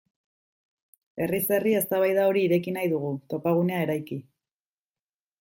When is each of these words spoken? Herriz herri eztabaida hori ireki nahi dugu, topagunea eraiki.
Herriz 1.25 1.41
herri 1.57 1.73
eztabaida 1.81 2.23
hori 2.31 2.43
ireki 2.47 2.75
nahi 2.79 2.91
dugu, 2.95 3.13
topagunea 3.35 3.85
eraiki. 3.87 4.19